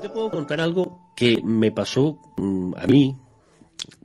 [0.00, 3.16] te puedo contar algo que me pasó mm, a mí.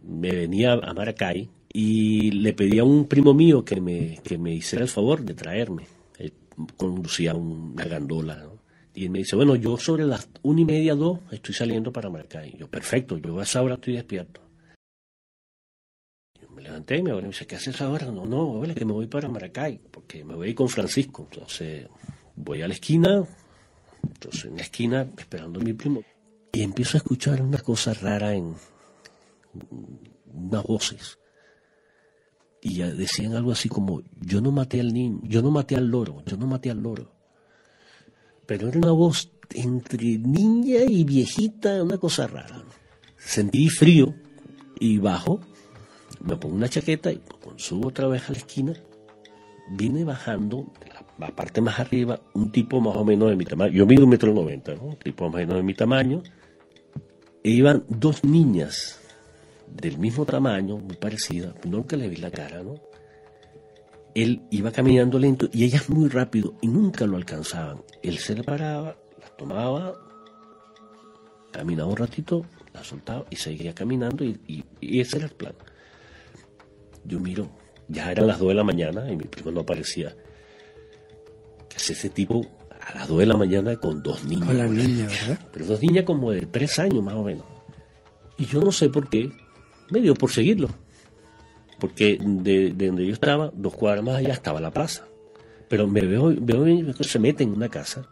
[0.04, 4.54] Me venía a Maracay y le pedí a un primo mío que me, que me
[4.54, 5.88] hiciera el favor de traerme.
[6.18, 6.34] Él
[6.78, 8.48] conducía una gandola,
[8.94, 12.10] Y él me dice, bueno, yo sobre las una y media, dos, estoy saliendo para
[12.10, 12.56] Maracay.
[12.58, 14.42] Yo, perfecto, yo a esa hora estoy despierto.
[16.40, 18.08] Yo me levanté y me dice, ¿qué haces ahora?
[18.12, 21.28] No, no, que me voy para Maracay, porque me voy con Francisco.
[21.32, 21.88] Entonces,
[22.36, 23.26] voy a la esquina,
[24.08, 26.04] entonces en la esquina, esperando a mi primo,
[26.52, 28.56] y empiezo a escuchar una cosa rara en
[30.34, 31.20] unas voces.
[32.62, 36.24] Y decían algo así como, yo no maté al niño, yo no maté al loro,
[36.26, 37.12] yo no maté al loro.
[38.46, 42.64] Pero era una voz entre niña y viejita, una cosa rara.
[43.18, 44.14] Sentí frío
[44.80, 45.40] y bajo,
[46.22, 47.22] me pongo una chaqueta y
[47.58, 48.74] subo otra vez a la esquina,
[49.72, 50.72] vine bajando
[51.24, 53.74] la parte más arriba, un tipo más o menos de mi tamaño.
[53.74, 54.84] Yo mido un metro noventa, ¿no?
[54.84, 56.22] Un tipo más o menos de mi tamaño.
[57.44, 59.00] E iban dos niñas
[59.68, 61.56] del mismo tamaño, muy parecidas.
[61.66, 62.76] Nunca le vi la cara, ¿no?
[64.16, 67.82] Él iba caminando lento y ellas muy rápido y nunca lo alcanzaban.
[68.02, 69.96] Él se le paraba, las tomaba,
[71.52, 75.56] caminaba un ratito, las soltaba y seguía caminando y, y ese era el plan.
[77.06, 77.50] Yo miro,
[77.88, 80.16] ya eran las dos de la mañana y mi primo no aparecía
[81.84, 82.46] es ese tipo
[82.80, 84.48] a las 2 de la mañana con dos niñas.
[84.48, 85.40] Con las niñas, ¿verdad?
[85.54, 87.46] Pero dos niñas como de tres años más o menos.
[88.38, 89.32] Y yo no sé por qué,
[89.90, 90.70] medio por seguirlo.
[91.80, 95.06] Porque de, donde yo estaba, dos cuadras más allá estaba la plaza.
[95.68, 98.08] Pero me veo, veo se mete en una casa.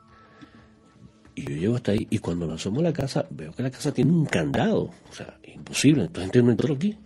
[1.36, 2.08] Y yo llego hasta ahí.
[2.10, 4.90] Y cuando me asomo a la casa, veo que la casa tiene un candado.
[5.10, 6.04] O sea, imposible.
[6.04, 6.98] Entonces entro aquí.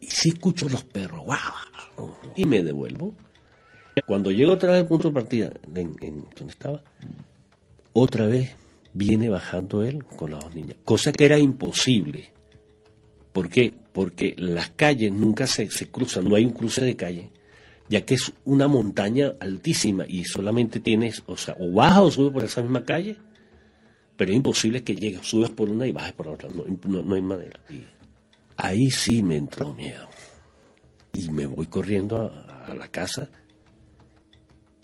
[0.00, 1.24] Y sí escucho los perros.
[1.24, 2.14] ¡Guau!
[2.36, 3.14] Y me devuelvo.
[4.06, 5.94] Cuando llego otra vez al punto de partida, en,
[6.36, 6.82] donde estaba,
[7.92, 8.54] otra vez
[8.92, 12.30] viene bajando él con las dos niñas, cosa que era imposible.
[13.32, 13.72] ¿Por qué?
[13.92, 17.30] Porque las calles nunca se, cruzan, no hay un cruce de calle,
[17.88, 22.32] ya que es una montaña altísima y solamente tienes, o sea, o bajas o subes
[22.32, 23.16] por esa misma calle,
[24.16, 26.64] pero es imposible que llegues, subes por una y bajes por otra, no,
[27.02, 27.60] no, hay manera.
[28.56, 30.08] ahí sí me entró miedo.
[31.12, 32.32] Y me voy corriendo
[32.66, 33.28] a la casa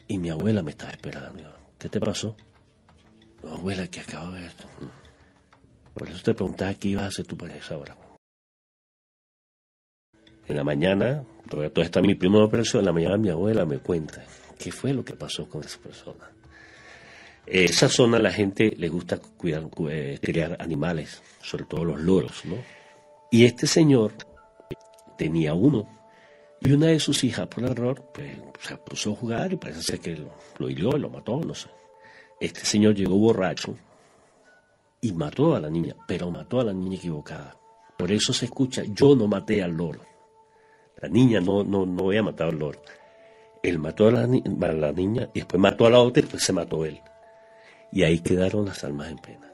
[0.09, 1.53] y mi abuela me estaba esperando.
[1.79, 2.37] ¿Qué te pasó?
[3.43, 4.65] abuela, que acabo de ver esto.
[5.95, 7.97] Por eso te preguntaba qué ibas a hacer tu pareja ahora.
[10.49, 14.25] En la mañana, todavía, está mi primo operación, en la mañana mi abuela me cuenta
[14.59, 16.31] qué fue lo que pasó con esa persona.
[17.47, 22.57] Esa zona la gente le gusta cuidar, eh, criar animales, sobre todo los loros, ¿no?
[23.31, 24.13] Y este señor
[25.17, 25.96] tenía uno
[26.61, 28.31] y una de sus hijas, por error, pues,
[28.61, 31.69] se puso a jugar y parece ser que lo, lo hirió, lo mató, no sé.
[32.41, 33.75] Este señor llegó borracho
[35.01, 37.57] y mató a la niña, pero mató a la niña equivocada.
[37.97, 40.01] Por eso se escucha, yo no maté al loro.
[41.01, 42.81] La niña no, no, no había matado al loro.
[43.63, 46.43] Él mató a la, a la niña y después mató a la otra y después
[46.43, 47.01] se mató él.
[47.93, 49.51] Y ahí quedaron las almas en pena.